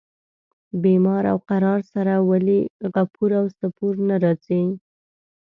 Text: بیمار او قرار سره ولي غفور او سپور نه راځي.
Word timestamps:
بیمار 0.83 1.23
او 1.31 1.37
قرار 1.49 1.79
سره 1.93 2.13
ولي 2.29 2.59
غفور 2.95 3.31
او 3.39 3.45
سپور 3.57 3.93
نه 4.07 4.15
راځي. 4.23 4.61